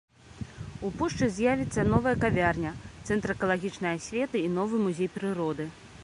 [0.87, 2.71] У пушчы з'явіцца новая кавярня,
[3.07, 5.67] цэнтр экалагічнай асветы і новы музей прыроды.